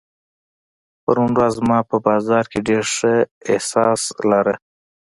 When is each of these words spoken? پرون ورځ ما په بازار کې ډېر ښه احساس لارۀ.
پرون 1.03 1.31
ورځ 1.37 1.55
ما 1.67 1.79
په 1.89 1.97
بازار 2.07 2.43
کې 2.51 2.59
ډېر 2.67 2.83
ښه 2.95 3.13
احساس 3.51 4.01
لارۀ. 4.29 4.55